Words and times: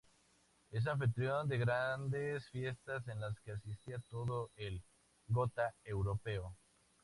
Es 0.71 0.87
anfitrión 0.87 1.47
de 1.47 1.59
grandes 1.59 2.49
fiestas 2.49 3.07
a 3.07 3.13
las 3.13 3.39
que 3.41 3.51
asistía 3.51 3.99
todo 4.09 4.49
el 4.55 4.81
Gotha 5.27 5.75
europeo. 5.83 6.55